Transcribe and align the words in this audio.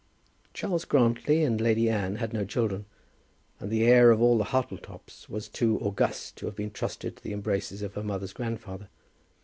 Charles 0.55 0.83
Grantly 0.83 1.43
and 1.43 1.61
Lady 1.61 1.87
Anne 1.87 2.15
had 2.15 2.33
no 2.33 2.43
children, 2.43 2.85
and 3.59 3.69
the 3.69 3.83
heir 3.85 4.09
of 4.09 4.19
all 4.19 4.39
the 4.39 4.45
Hartletops 4.45 5.29
was 5.29 5.47
too 5.47 5.77
august 5.79 6.35
to 6.37 6.47
have 6.47 6.55
been 6.55 6.71
trusted 6.71 7.17
to 7.17 7.23
the 7.23 7.33
embraces 7.33 7.83
of 7.83 7.93
her 7.93 8.01
mother's 8.03 8.33
grandfather. 8.33 8.89